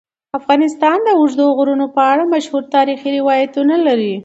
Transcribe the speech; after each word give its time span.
افغانستان 0.39 0.97
د 1.03 1.09
اوږده 1.17 1.45
غرونه 1.57 1.85
په 1.95 2.01
اړه 2.11 2.23
مشهور 2.33 2.63
تاریخی 2.75 3.09
روایتونه 3.17 3.75
لري. 3.87 4.13